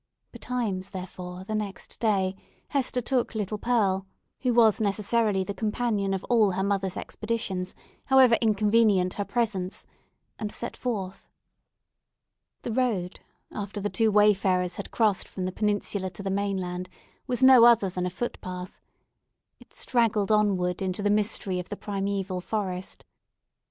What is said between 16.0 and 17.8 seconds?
to the mainland, was no